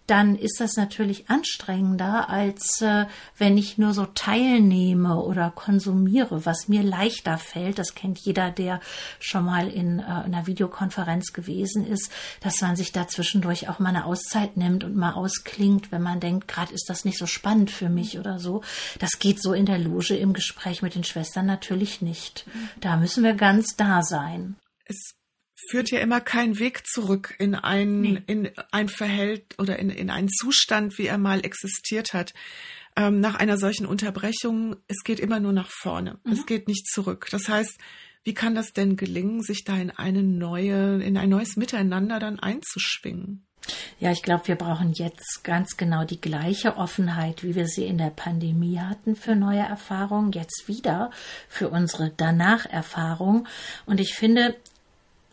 dann 0.07 0.37
ist 0.37 0.61
das 0.61 0.77
natürlich 0.77 1.29
anstrengender, 1.29 2.29
als 2.29 2.81
äh, 2.81 3.07
wenn 3.37 3.59
ich 3.59 3.79
nur 3.79 3.93
so 3.93 4.07
teilnehme 4.07 5.17
oder 5.23 5.51
konsumiere, 5.51 6.47
was 6.47 6.69
mir 6.69 6.83
leichter 6.83 7.39
fällt. 7.39 7.79
Das 7.79 7.95
kennt 7.95 8.19
jeder, 8.19 8.51
der 8.51 8.81
schon 9.19 9.45
mal 9.45 9.69
in 9.69 9.99
äh, 9.99 10.05
einer 10.05 10.47
Videokonferenz 10.47 11.33
gewesen 11.33 11.87
ist, 11.87 12.13
dass 12.41 12.61
man 12.61 12.77
sich 12.77 12.93
da 12.93 13.09
zwischendurch 13.09 13.69
auch 13.69 13.79
mal 13.79 13.89
eine 13.89 14.05
Auszeit 14.05 14.57
nimmt 14.57 14.85
und 14.85 14.97
mal 14.97 15.13
ausklingt, 15.13 15.91
wenn 15.91 16.03
man 16.03 16.21
denkt, 16.21 16.49
gerade 16.49 16.73
ist 16.73 16.89
das 16.89 17.05
nicht 17.05 17.19
so 17.19 17.27
spannend 17.27 17.71
für 17.71 17.89
mich 17.89 18.19
oder 18.19 18.39
so. 18.39 18.63
Das 18.99 19.19
geht 19.19 19.43
so 19.43 19.53
in 19.53 19.67
der 19.67 19.79
Loge 19.79 20.17
im 20.17 20.33
Gespräch 20.33 20.83
mit 20.83 20.95
den 20.95 21.05
Schwestern 21.05 21.47
natürlich 21.47 22.01
nicht. 22.01 22.47
Da 22.81 22.97
müssen 22.97 23.25
wir 23.25 23.35
ganz 23.35 23.77
da 23.77 24.03
sein. 24.03 24.57
Es 24.85 25.16
führt 25.71 25.91
ja 25.91 26.01
immer 26.01 26.21
kein 26.21 26.59
Weg 26.59 26.87
zurück 26.87 27.35
in 27.39 27.55
ein, 27.55 28.01
nee. 28.01 28.23
in 28.27 28.51
ein 28.71 28.89
Verhältnis 28.89 29.59
oder 29.59 29.79
in, 29.79 29.91
in 29.91 30.11
einen 30.11 30.29
Zustand, 30.29 30.99
wie 30.99 31.07
er 31.07 31.19
mal 31.19 31.45
existiert 31.45 32.13
hat. 32.13 32.35
Ähm, 32.95 33.21
nach 33.21 33.35
einer 33.35 33.59
solchen 33.59 33.87
Unterbrechung, 33.87 34.77
es 34.89 35.03
geht 35.05 35.21
immer 35.21 35.41
nur 35.41 35.53
nach 35.53 35.71
vorne. 35.71 36.19
Mhm. 36.25 36.33
Es 36.33 36.47
geht 36.47 36.69
nicht 36.69 36.87
zurück. 36.87 37.29
Das 37.31 37.49
heißt, 37.49 37.79
wie 38.25 38.35
kann 38.35 38.55
das 38.55 38.73
denn 38.73 38.97
gelingen, 38.97 39.43
sich 39.43 39.65
da 39.65 39.77
in 39.77 39.91
eine 39.91 40.23
neue, 40.23 41.03
in 41.03 41.17
ein 41.17 41.29
neues 41.29 41.57
Miteinander 41.57 42.19
dann 42.19 42.41
einzuschwingen? 42.41 43.47
Ja, 43.99 44.13
ich 44.13 44.23
glaube, 44.23 44.49
wir 44.49 44.57
brauchen 44.57 44.93
jetzt 44.93 45.43
ganz 45.43 45.77
genau 45.77 46.05
die 46.05 46.21
gleiche 46.21 46.77
Offenheit, 46.77 47.43
wie 47.43 47.55
wir 47.55 47.67
sie 47.67 47.85
in 47.85 47.99
der 47.99 48.11
Pandemie 48.11 48.79
hatten 48.79 49.17
für 49.17 49.35
neue 49.35 49.61
Erfahrungen, 49.61 50.33
jetzt 50.33 50.69
wieder 50.69 51.11
für 51.49 51.69
unsere 51.69 52.11
Danach-Erfahrung. 52.11 53.47
Und 53.87 54.01
ich 54.01 54.15
finde, 54.15 54.57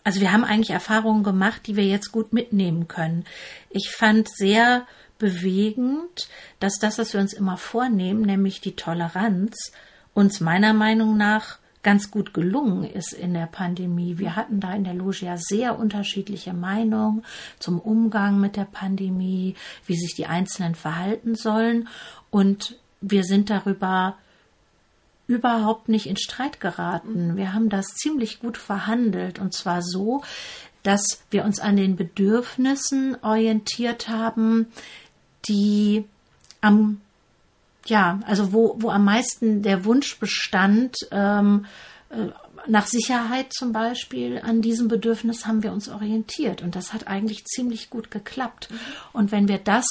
also 0.04 0.20
wir 0.20 0.32
haben 0.32 0.44
eigentlich 0.44 0.72
Erfahrungen 0.72 1.24
gemacht, 1.24 1.62
die 1.68 1.76
wir 1.76 1.86
jetzt 1.86 2.12
gut 2.12 2.34
mitnehmen 2.34 2.88
können. 2.88 3.26
Ich 3.70 3.92
fand 3.92 4.28
sehr 4.30 4.86
bewegend, 5.18 6.28
dass 6.60 6.80
das, 6.80 6.98
was 6.98 7.14
wir 7.14 7.22
uns 7.22 7.34
immer 7.34 7.58
vornehmen, 7.58 8.22
nämlich 8.22 8.60
die 8.60 8.76
Toleranz, 8.76 9.72
uns 10.14 10.42
meiner 10.42 10.74
Meinung 10.74 11.16
nach 11.18 11.60
ganz 11.84 12.12
gut 12.12 12.34
gelungen 12.34 12.86
ist 12.86 13.14
in 13.14 13.34
der 13.34 13.46
Pandemie. 13.46 14.18
Wir 14.18 14.36
hatten 14.36 14.60
da 14.60 14.74
in 14.74 14.86
der 14.86 14.94
Loge 14.94 15.26
ja 15.26 15.38
sehr 15.38 15.78
unterschiedliche 15.78 16.54
Meinungen 16.54 17.24
zum 17.60 17.80
Umgang 17.80 18.40
mit 18.40 18.56
der 18.56 18.66
Pandemie, 18.66 19.56
wie 19.86 19.96
sich 19.96 20.16
die 20.16 20.26
Einzelnen 20.26 20.76
verhalten 20.76 21.36
sollen. 21.36 21.90
Und 22.30 22.78
wir 23.02 23.24
sind 23.24 23.50
darüber 23.50 24.18
überhaupt 25.27 25.89
nicht 25.89 26.08
in 26.08 26.18
Streit 26.18 26.60
geraten. 26.60 27.38
Wir 27.38 27.53
haben 27.53 27.70
das 27.70 27.88
ziemlich 27.96 28.39
gut 28.39 28.58
verhandelt 28.58 29.39
und 29.39 29.53
zwar 29.53 29.82
so, 29.82 30.24
dass 30.84 31.24
wir 31.32 31.46
uns 31.46 31.60
an 31.60 31.77
den 31.77 31.96
Bedürfnissen 31.96 33.18
orientiert 33.24 34.10
haben, 34.10 34.68
die 35.48 36.06
am 36.62 37.00
ja, 37.86 38.20
also 38.25 38.53
wo, 38.53 38.75
wo 38.80 38.89
am 38.89 39.06
meisten 39.06 39.62
der 39.62 39.86
Wunsch 39.86 40.18
bestand, 40.20 40.96
ähm, 41.12 41.65
äh, 42.10 42.27
nach 42.65 42.88
Sicherheit 42.88 43.51
zum 43.51 43.74
Beispiel, 43.74 44.39
an 44.42 44.62
diesem 44.62 44.88
Bedürfnis 44.88 45.46
haben 45.46 45.63
wir 45.63 45.74
uns 45.74 45.89
orientiert. 45.89 46.62
Und 46.62 46.75
das 46.75 46.94
hat 46.94 47.08
eigentlich 47.08 47.44
ziemlich 47.44 47.89
gut 47.89 48.10
geklappt. 48.10 48.70
Mhm. 48.72 48.77
Und 49.12 49.32
wenn 49.34 49.50
wir 49.50 49.58
das 49.58 49.86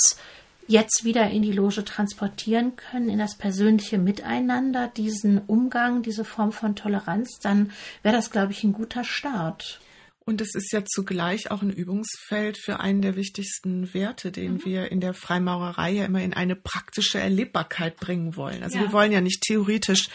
jetzt 0.72 1.04
wieder 1.04 1.30
in 1.30 1.42
die 1.42 1.52
Loge 1.52 1.84
transportieren 1.84 2.74
können, 2.76 3.08
in 3.08 3.18
das 3.18 3.36
persönliche 3.36 3.98
Miteinander, 3.98 4.88
diesen 4.88 5.38
Umgang, 5.38 6.02
diese 6.02 6.24
Form 6.24 6.50
von 6.50 6.74
Toleranz, 6.74 7.38
dann 7.40 7.70
wäre 8.02 8.16
das, 8.16 8.30
glaube 8.30 8.52
ich, 8.52 8.64
ein 8.64 8.72
guter 8.72 9.04
Start. 9.04 9.80
Und 10.24 10.40
es 10.40 10.54
ist 10.54 10.72
ja 10.72 10.84
zugleich 10.84 11.50
auch 11.50 11.62
ein 11.62 11.72
Übungsfeld 11.72 12.56
für 12.56 12.80
einen 12.80 13.02
der 13.02 13.16
wichtigsten 13.16 13.92
Werte, 13.92 14.30
den 14.30 14.54
mhm. 14.54 14.64
wir 14.64 14.92
in 14.92 15.00
der 15.00 15.14
Freimaurerei 15.14 15.90
ja 15.90 16.04
immer 16.04 16.22
in 16.22 16.32
eine 16.32 16.54
praktische 16.54 17.18
Erlebbarkeit 17.18 17.96
bringen 17.96 18.36
wollen. 18.36 18.62
Also 18.62 18.78
ja. 18.78 18.84
wir 18.84 18.92
wollen 18.92 19.12
ja 19.12 19.20
nicht 19.20 19.42
theoretisch 19.42 20.08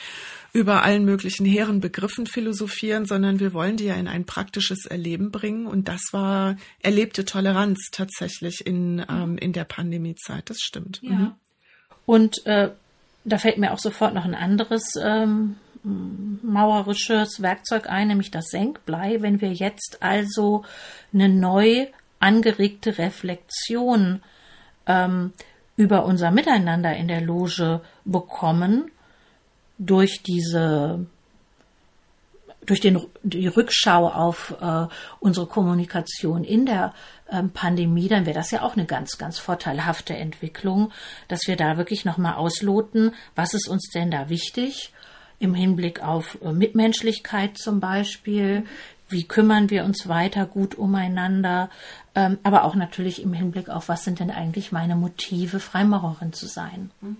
über 0.57 0.81
allen 0.81 1.05
möglichen 1.05 1.45
hehren 1.45 1.81
Begriffen 1.81 2.25
philosophieren, 2.25 3.05
sondern 3.05 3.39
wir 3.39 3.53
wollen 3.53 3.77
die 3.77 3.85
ja 3.85 3.93
in 3.93 4.07
ein 4.07 4.25
praktisches 4.25 4.87
Erleben 4.87 5.29
bringen. 5.29 5.67
Und 5.67 5.87
das 5.87 6.01
war 6.13 6.55
erlebte 6.81 7.25
Toleranz 7.25 7.89
tatsächlich 7.91 8.65
in, 8.65 9.05
ähm, 9.07 9.37
in 9.37 9.53
der 9.53 9.65
Pandemiezeit. 9.65 10.49
Das 10.49 10.57
stimmt. 10.59 10.99
Ja. 11.03 11.11
Mhm. 11.11 11.31
Und 12.07 12.45
äh, 12.47 12.71
da 13.23 13.37
fällt 13.37 13.59
mir 13.59 13.71
auch 13.71 13.77
sofort 13.77 14.15
noch 14.15 14.25
ein 14.25 14.33
anderes 14.33 14.95
ähm, 14.99 15.57
mauerisches 15.83 17.39
Werkzeug 17.43 17.87
ein, 17.87 18.07
nämlich 18.07 18.31
das 18.31 18.47
Senkblei. 18.47 19.17
Wenn 19.21 19.41
wir 19.41 19.53
jetzt 19.53 19.99
also 20.01 20.65
eine 21.13 21.29
neu 21.29 21.85
angeregte 22.19 22.97
Reflexion 22.97 24.23
ähm, 24.87 25.33
über 25.75 26.05
unser 26.05 26.31
Miteinander 26.31 26.95
in 26.95 27.07
der 27.07 27.21
Loge 27.21 27.81
bekommen, 28.05 28.89
durch 29.77 30.23
diese 30.23 31.05
durch 32.65 32.81
den, 32.81 33.01
die 33.23 33.47
Rückschau 33.47 34.09
auf 34.09 34.53
äh, 34.61 34.87
unsere 35.21 35.47
Kommunikation 35.47 36.43
in 36.43 36.65
der 36.65 36.93
ähm, 37.31 37.49
Pandemie, 37.51 38.09
dann 38.09 38.25
wäre 38.25 38.35
das 38.35 38.51
ja 38.51 38.61
auch 38.61 38.73
eine 38.73 38.85
ganz, 38.85 39.17
ganz 39.17 39.39
vorteilhafte 39.39 40.15
Entwicklung, 40.15 40.91
dass 41.29 41.47
wir 41.47 41.55
da 41.55 41.77
wirklich 41.77 42.03
nochmal 42.03 42.33
ausloten, 42.33 43.15
was 43.35 43.53
ist 43.53 43.69
uns 43.69 43.89
denn 43.93 44.11
da 44.11 44.29
wichtig 44.29 44.91
im 45.39 45.53
Hinblick 45.53 46.03
auf 46.03 46.37
äh, 46.41 46.51
Mitmenschlichkeit 46.51 47.57
zum 47.57 47.79
Beispiel, 47.79 48.65
wie 49.09 49.23
kümmern 49.23 49.69
wir 49.69 49.85
uns 49.85 50.09
weiter 50.09 50.45
gut 50.45 50.75
umeinander, 50.75 51.69
ähm, 52.15 52.37
aber 52.43 52.65
auch 52.65 52.75
natürlich 52.75 53.21
im 53.21 53.31
Hinblick 53.31 53.69
auf, 53.69 53.87
was 53.87 54.03
sind 54.03 54.19
denn 54.19 54.31
eigentlich 54.31 54.73
meine 54.73 54.95
Motive, 54.95 55.59
Freimaurerin 55.61 56.33
zu 56.33 56.47
sein. 56.47 56.91
Mhm. 56.99 57.17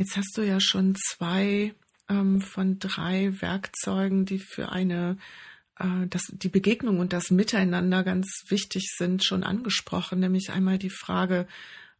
Jetzt 0.00 0.16
hast 0.16 0.34
du 0.38 0.40
ja 0.40 0.60
schon 0.60 0.94
zwei 0.94 1.74
ähm, 2.08 2.40
von 2.40 2.78
drei 2.78 3.38
Werkzeugen, 3.42 4.24
die 4.24 4.38
für 4.38 4.72
eine 4.72 5.18
äh, 5.78 6.06
das, 6.08 6.22
die 6.32 6.48
Begegnung 6.48 7.00
und 7.00 7.12
das 7.12 7.30
Miteinander 7.30 8.02
ganz 8.02 8.44
wichtig 8.48 8.94
sind, 8.96 9.22
schon 9.22 9.42
angesprochen, 9.42 10.20
nämlich 10.20 10.48
einmal 10.52 10.78
die 10.78 10.88
Frage, 10.88 11.46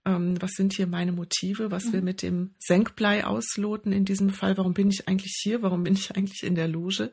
ähm, 0.07 0.41
was 0.41 0.53
sind 0.53 0.73
hier 0.73 0.87
meine 0.87 1.13
Motive, 1.13 1.71
was 1.71 1.85
mhm. 1.85 1.93
wir 1.93 2.01
mit 2.01 2.23
dem 2.23 2.55
Senkblei 2.59 3.27
ausloten 3.27 3.93
in 3.93 4.07
diesem 4.07 4.31
Fall, 4.31 4.57
warum 4.57 4.73
bin 4.73 4.89
ich 4.89 5.07
eigentlich 5.07 5.39
hier, 5.39 5.61
warum 5.61 5.85
bin 5.85 5.93
ich 5.93 6.17
eigentlich 6.17 6.43
in 6.43 6.55
der 6.55 6.69
Loge. 6.69 7.13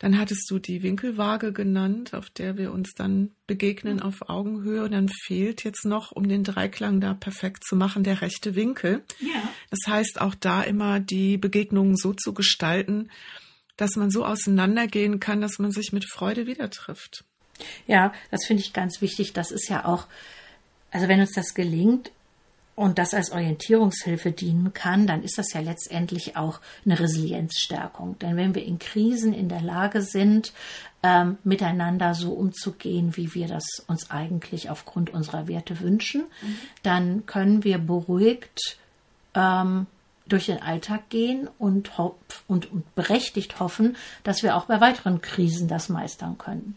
Dann 0.00 0.18
hattest 0.18 0.48
du 0.50 0.60
die 0.60 0.82
Winkelwaage 0.82 1.52
genannt, 1.52 2.14
auf 2.14 2.30
der 2.30 2.56
wir 2.56 2.72
uns 2.72 2.94
dann 2.94 3.32
begegnen 3.46 3.96
mhm. 3.96 4.02
auf 4.02 4.28
Augenhöhe. 4.28 4.84
Und 4.84 4.92
dann 4.92 5.08
fehlt 5.08 5.64
jetzt 5.64 5.84
noch, 5.84 6.12
um 6.12 6.28
den 6.28 6.44
Dreiklang 6.44 7.00
da 7.00 7.14
perfekt 7.14 7.64
zu 7.64 7.74
machen, 7.74 8.04
der 8.04 8.20
rechte 8.20 8.54
Winkel. 8.54 9.02
Ja. 9.20 9.48
Das 9.70 9.80
heißt, 9.86 10.20
auch 10.20 10.34
da 10.34 10.62
immer 10.62 11.00
die 11.00 11.36
Begegnungen 11.36 11.96
so 11.96 12.12
zu 12.14 12.32
gestalten, 12.32 13.10
dass 13.76 13.96
man 13.96 14.10
so 14.10 14.24
auseinandergehen 14.24 15.20
kann, 15.20 15.40
dass 15.40 15.58
man 15.58 15.70
sich 15.70 15.92
mit 15.92 16.04
Freude 16.04 16.46
wieder 16.46 16.70
trifft. 16.70 17.24
Ja, 17.86 18.12
das 18.30 18.44
finde 18.46 18.62
ich 18.62 18.72
ganz 18.72 19.00
wichtig. 19.00 19.32
Das 19.32 19.50
ist 19.50 19.68
ja 19.68 19.84
auch, 19.84 20.06
also 20.90 21.08
wenn 21.08 21.20
uns 21.20 21.32
das 21.32 21.54
gelingt, 21.54 22.10
und 22.78 23.00
das 23.00 23.12
als 23.12 23.32
Orientierungshilfe 23.32 24.30
dienen 24.30 24.72
kann, 24.72 25.08
dann 25.08 25.24
ist 25.24 25.36
das 25.36 25.52
ja 25.52 25.60
letztendlich 25.60 26.36
auch 26.36 26.60
eine 26.84 27.00
Resilienzstärkung. 27.00 28.16
Denn 28.20 28.36
wenn 28.36 28.54
wir 28.54 28.64
in 28.64 28.78
Krisen 28.78 29.32
in 29.32 29.48
der 29.48 29.60
Lage 29.60 30.00
sind, 30.00 30.52
ähm, 31.02 31.38
miteinander 31.42 32.14
so 32.14 32.30
umzugehen, 32.30 33.16
wie 33.16 33.34
wir 33.34 33.48
das 33.48 33.64
uns 33.88 34.12
eigentlich 34.12 34.70
aufgrund 34.70 35.10
unserer 35.10 35.48
Werte 35.48 35.80
wünschen, 35.80 36.20
mhm. 36.40 36.58
dann 36.84 37.26
können 37.26 37.64
wir 37.64 37.78
beruhigt 37.78 38.78
ähm, 39.34 39.86
durch 40.28 40.46
den 40.46 40.60
Alltag 40.60 41.08
gehen 41.08 41.48
und, 41.58 41.90
und, 42.46 42.70
und 42.70 42.94
berechtigt 42.94 43.60
hoffen, 43.60 43.96
dass 44.24 44.42
wir 44.42 44.56
auch 44.56 44.66
bei 44.66 44.80
weiteren 44.80 45.20
Krisen 45.20 45.68
das 45.68 45.88
meistern 45.88 46.38
können. 46.38 46.76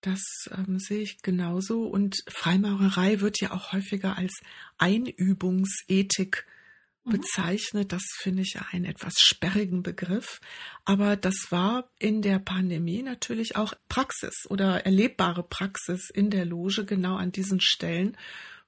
Das 0.00 0.22
ähm, 0.56 0.78
sehe 0.78 1.02
ich 1.02 1.22
genauso. 1.22 1.82
Und 1.82 2.16
Freimaurerei 2.28 3.20
wird 3.20 3.40
ja 3.40 3.52
auch 3.52 3.72
häufiger 3.72 4.16
als 4.16 4.32
Einübungsethik 4.78 6.46
mhm. 7.04 7.10
bezeichnet. 7.10 7.92
Das 7.92 8.02
finde 8.18 8.42
ich 8.42 8.56
einen 8.72 8.84
etwas 8.84 9.14
sperrigen 9.18 9.82
Begriff. 9.82 10.40
Aber 10.84 11.16
das 11.16 11.34
war 11.50 11.90
in 11.98 12.22
der 12.22 12.38
Pandemie 12.38 13.02
natürlich 13.02 13.56
auch 13.56 13.74
Praxis 13.88 14.46
oder 14.48 14.84
erlebbare 14.86 15.42
Praxis 15.42 16.10
in 16.10 16.30
der 16.30 16.44
Loge, 16.44 16.84
genau 16.84 17.16
an 17.16 17.32
diesen 17.32 17.60
Stellen, 17.60 18.16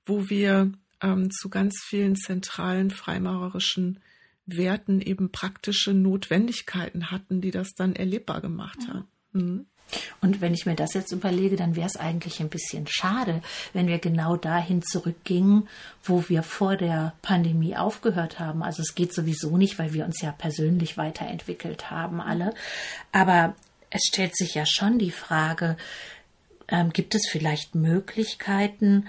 wo 0.05 0.29
wir 0.29 0.73
ähm, 1.03 1.31
zu 1.31 1.49
ganz 1.49 1.81
vielen 1.87 2.17
zentralen 2.17 2.91
freimaurerischen 2.91 4.01
Werten 4.47 5.01
eben 5.01 5.31
praktische 5.31 5.93
Notwendigkeiten 5.95 7.11
hatten, 7.11 7.41
die 7.41 7.51
das 7.51 7.75
dann 7.75 7.95
erlebbar 7.95 8.41
gemacht 8.41 8.79
haben. 8.89 9.09
Mhm. 9.33 9.67
Und 10.21 10.41
wenn 10.41 10.55
ich 10.55 10.67
mir 10.67 10.77
das 10.77 10.95
jetzt 10.95 11.13
überlege, 11.13 11.57
dann 11.57 11.75
wäre 11.75 11.87
es 11.87 11.97
eigentlich 11.97 12.41
ein 12.41 12.49
bisschen 12.49 12.87
schade, 12.87 13.43
wenn 13.73 13.89
wir 13.89 13.99
genau 13.99 14.37
dahin 14.37 14.83
zurückgingen, 14.83 15.69
wo 16.05 16.29
wir 16.29 16.43
vor 16.43 16.77
der 16.77 17.15
Pandemie 17.23 17.77
aufgehört 17.77 18.39
haben. 18.39 18.63
Also 18.63 18.83
es 18.83 18.95
geht 18.95 19.13
sowieso 19.13 19.57
nicht, 19.57 19.79
weil 19.79 19.93
wir 19.93 20.05
uns 20.05 20.21
ja 20.21 20.33
persönlich 20.33 20.97
weiterentwickelt 20.97 21.91
haben, 21.91 22.21
alle. 22.21 22.55
Aber 23.13 23.57
es 23.91 24.03
stellt 24.07 24.37
sich 24.37 24.55
ja 24.55 24.65
schon 24.65 24.99
die 24.99 25.11
Frage, 25.11 25.77
ähm, 26.69 26.93
gibt 26.93 27.15
es 27.15 27.29
vielleicht 27.29 27.75
Möglichkeiten, 27.75 29.09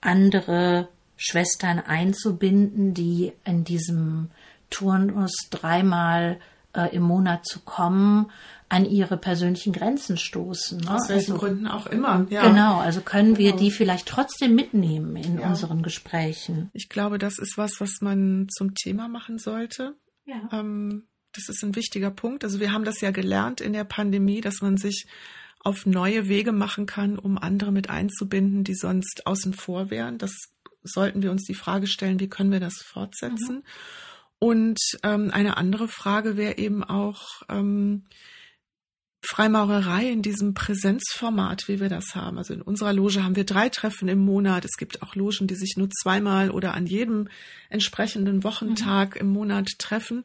andere 0.00 0.88
Schwestern 1.22 1.80
einzubinden, 1.80 2.94
die 2.94 3.32
in 3.44 3.62
diesem 3.62 4.30
Turnus 4.70 5.34
dreimal 5.50 6.40
äh, 6.74 6.96
im 6.96 7.02
Monat 7.02 7.44
zu 7.44 7.60
kommen, 7.60 8.30
an 8.70 8.86
ihre 8.86 9.18
persönlichen 9.18 9.74
Grenzen 9.74 10.16
stoßen. 10.16 10.80
Ne? 10.80 10.94
Aus 10.94 11.10
welchen 11.10 11.32
also, 11.32 11.44
Gründen 11.44 11.66
auch 11.66 11.86
immer. 11.86 12.26
Ja. 12.30 12.48
Genau, 12.48 12.78
also 12.78 13.02
können 13.02 13.36
wir 13.36 13.50
genau. 13.50 13.62
die 13.62 13.70
vielleicht 13.70 14.08
trotzdem 14.08 14.54
mitnehmen 14.54 15.14
in 15.16 15.38
ja. 15.38 15.48
unseren 15.48 15.82
Gesprächen. 15.82 16.70
Ich 16.72 16.88
glaube, 16.88 17.18
das 17.18 17.38
ist 17.38 17.58
was, 17.58 17.82
was 17.82 18.00
man 18.00 18.46
zum 18.48 18.74
Thema 18.74 19.08
machen 19.08 19.36
sollte. 19.38 19.96
Ja. 20.24 20.48
Ähm, 20.52 21.06
das 21.32 21.50
ist 21.50 21.62
ein 21.62 21.76
wichtiger 21.76 22.10
Punkt. 22.10 22.44
Also 22.44 22.60
wir 22.60 22.72
haben 22.72 22.84
das 22.84 23.02
ja 23.02 23.10
gelernt 23.10 23.60
in 23.60 23.74
der 23.74 23.84
Pandemie, 23.84 24.40
dass 24.40 24.62
man 24.62 24.78
sich 24.78 25.06
auf 25.62 25.84
neue 25.84 26.28
Wege 26.28 26.52
machen 26.52 26.86
kann, 26.86 27.18
um 27.18 27.36
andere 27.36 27.72
mit 27.72 27.90
einzubinden, 27.90 28.64
die 28.64 28.74
sonst 28.74 29.26
außen 29.26 29.52
vor 29.52 29.90
wären. 29.90 30.16
Das 30.16 30.32
sollten 30.82 31.22
wir 31.22 31.30
uns 31.30 31.44
die 31.44 31.54
Frage 31.54 31.86
stellen, 31.86 32.20
wie 32.20 32.28
können 32.28 32.52
wir 32.52 32.60
das 32.60 32.76
fortsetzen? 32.82 33.56
Mhm. 33.56 33.62
Und 34.38 34.78
ähm, 35.02 35.30
eine 35.32 35.56
andere 35.58 35.86
Frage 35.86 36.36
wäre 36.36 36.56
eben 36.56 36.82
auch 36.82 37.42
ähm, 37.50 38.04
Freimaurerei 39.22 40.10
in 40.10 40.22
diesem 40.22 40.54
Präsenzformat, 40.54 41.68
wie 41.68 41.78
wir 41.78 41.90
das 41.90 42.14
haben. 42.14 42.38
Also 42.38 42.54
in 42.54 42.62
unserer 42.62 42.94
Loge 42.94 43.22
haben 43.22 43.36
wir 43.36 43.44
drei 43.44 43.68
Treffen 43.68 44.08
im 44.08 44.20
Monat. 44.20 44.64
Es 44.64 44.78
gibt 44.78 45.02
auch 45.02 45.14
Logen, 45.14 45.46
die 45.46 45.56
sich 45.56 45.74
nur 45.76 45.90
zweimal 45.90 46.50
oder 46.50 46.72
an 46.72 46.86
jedem 46.86 47.28
entsprechenden 47.68 48.42
Wochentag 48.42 49.16
mhm. 49.16 49.20
im 49.20 49.26
Monat 49.28 49.68
treffen. 49.78 50.24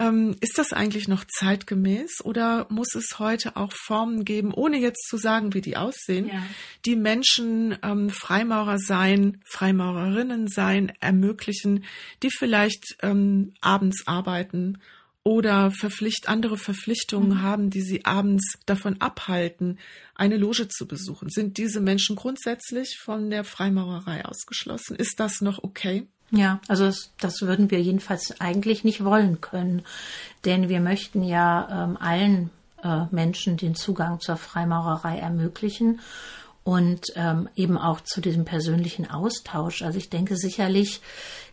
Ähm, 0.00 0.34
ist 0.40 0.56
das 0.56 0.72
eigentlich 0.72 1.08
noch 1.08 1.26
zeitgemäß 1.26 2.24
oder 2.24 2.66
muss 2.70 2.94
es 2.94 3.18
heute 3.18 3.56
auch 3.56 3.72
Formen 3.72 4.24
geben, 4.24 4.54
ohne 4.54 4.78
jetzt 4.78 5.06
zu 5.06 5.18
sagen, 5.18 5.52
wie 5.52 5.60
die 5.60 5.76
aussehen, 5.76 6.28
ja. 6.28 6.42
die 6.86 6.96
Menschen 6.96 7.76
ähm, 7.82 8.08
Freimaurer 8.08 8.78
sein, 8.78 9.42
Freimaurerinnen 9.44 10.48
sein, 10.48 10.90
ermöglichen, 11.00 11.84
die 12.22 12.30
vielleicht 12.30 12.96
ähm, 13.02 13.52
abends 13.60 14.06
arbeiten 14.06 14.78
oder 15.22 15.70
verpflicht, 15.70 16.30
andere 16.30 16.56
Verpflichtungen 16.56 17.28
mhm. 17.28 17.42
haben, 17.42 17.68
die 17.68 17.82
sie 17.82 18.06
abends 18.06 18.58
davon 18.64 19.02
abhalten, 19.02 19.78
eine 20.14 20.38
Loge 20.38 20.68
zu 20.68 20.88
besuchen. 20.88 21.28
Sind 21.28 21.58
diese 21.58 21.80
Menschen 21.80 22.16
grundsätzlich 22.16 22.96
von 22.98 23.28
der 23.28 23.44
Freimaurerei 23.44 24.24
ausgeschlossen? 24.24 24.96
Ist 24.96 25.20
das 25.20 25.42
noch 25.42 25.62
okay? 25.62 26.08
Ja, 26.32 26.60
also 26.68 26.86
das, 26.86 27.10
das, 27.20 27.42
würden 27.42 27.70
wir 27.70 27.80
jedenfalls 27.80 28.40
eigentlich 28.40 28.84
nicht 28.84 29.04
wollen 29.04 29.40
können, 29.40 29.82
denn 30.44 30.68
wir 30.68 30.80
möchten 30.80 31.24
ja 31.24 31.84
ähm, 31.84 31.96
allen 32.00 32.50
äh, 32.84 33.06
Menschen 33.10 33.56
den 33.56 33.74
Zugang 33.74 34.20
zur 34.20 34.36
Freimaurerei 34.36 35.18
ermöglichen 35.18 36.00
und 36.62 37.06
ähm, 37.16 37.48
eben 37.56 37.76
auch 37.76 38.00
zu 38.00 38.20
diesem 38.20 38.44
persönlichen 38.44 39.10
Austausch. 39.10 39.82
Also 39.82 39.98
ich 39.98 40.08
denke 40.08 40.36
sicherlich 40.36 41.00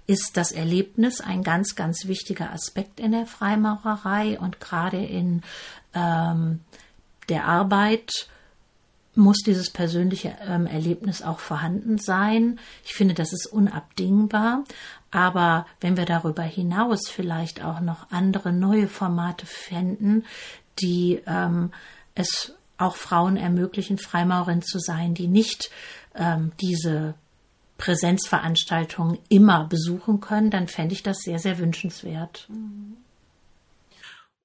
ist 0.05 0.37
das 0.37 0.51
Erlebnis 0.51 1.21
ein 1.21 1.43
ganz, 1.43 1.75
ganz 1.75 2.07
wichtiger 2.07 2.51
Aspekt 2.51 2.99
in 2.99 3.11
der 3.11 3.25
Freimaurerei 3.25 4.39
und 4.39 4.59
gerade 4.59 5.03
in 5.03 5.41
ähm, 5.93 6.61
der 7.29 7.45
Arbeit 7.45 8.29
muss 9.17 9.37
dieses 9.39 9.69
persönliche 9.69 10.35
ähm, 10.41 10.67
Erlebnis 10.67 11.21
auch 11.21 11.39
vorhanden 11.39 11.97
sein. 11.97 12.59
Ich 12.85 12.93
finde, 12.93 13.13
das 13.13 13.33
ist 13.33 13.47
unabdingbar. 13.47 14.63
Aber 15.11 15.65
wenn 15.81 15.97
wir 15.97 16.05
darüber 16.05 16.43
hinaus 16.43 17.09
vielleicht 17.09 17.63
auch 17.63 17.79
noch 17.79 18.11
andere 18.11 18.53
neue 18.53 18.87
Formate 18.87 19.45
fänden, 19.45 20.25
die 20.79 21.21
ähm, 21.25 21.71
es 22.15 22.53
auch 22.77 22.95
Frauen 22.95 23.37
ermöglichen, 23.37 23.97
Freimaurerin 23.97 24.61
zu 24.61 24.79
sein, 24.79 25.13
die 25.13 25.27
nicht 25.27 25.71
ähm, 26.15 26.51
diese 26.61 27.15
Präsenzveranstaltungen 27.77 29.19
immer 29.29 29.67
besuchen 29.67 30.19
können, 30.19 30.49
dann 30.49 30.67
fände 30.67 30.93
ich 30.93 31.03
das 31.03 31.17
sehr, 31.19 31.39
sehr 31.39 31.57
wünschenswert. 31.57 32.47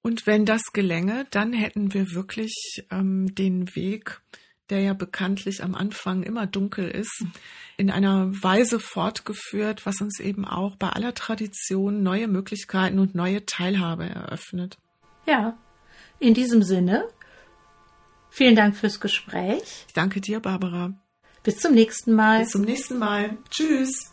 Und 0.03 0.27
wenn 0.27 0.45
das 0.45 0.63
gelänge, 0.73 1.27
dann 1.31 1.53
hätten 1.53 1.95
wir 1.95 2.13
wirklich 2.13 2.85
ähm, 2.91 3.35
den 3.35 3.75
Weg 3.75 4.21
der 4.73 4.81
ja 4.81 4.95
bekanntlich 4.95 5.63
am 5.63 5.75
Anfang 5.75 6.23
immer 6.23 6.47
dunkel 6.47 6.89
ist, 6.89 7.27
in 7.77 7.91
einer 7.91 8.31
Weise 8.43 8.81
fortgeführt, 8.81 9.85
was 9.85 10.01
uns 10.01 10.19
eben 10.19 10.47
auch 10.47 10.77
bei 10.77 10.89
aller 10.89 11.13
Tradition 11.13 12.03
neue 12.03 12.27
Möglichkeiten 12.27 12.99
und 12.99 13.15
neue 13.15 13.45
Teilhabe 13.45 14.07
eröffnet. 14.07 14.79
Ja, 15.27 15.59
in 16.19 16.33
diesem 16.33 16.63
Sinne, 16.63 17.07
vielen 18.31 18.57
Dank 18.57 18.75
fürs 18.75 18.99
Gespräch. 18.99 19.85
Ich 19.89 19.93
danke 19.93 20.23
dir, 20.23 20.41
Barbara. 20.41 20.95
Bis 21.43 21.59
zum 21.59 21.75
nächsten 21.75 22.15
Mal. 22.15 22.41
Bis 22.41 22.51
zum 22.51 22.63
nächsten 22.63 22.99
Mal. 22.99 23.37
Tschüss. 23.51 24.12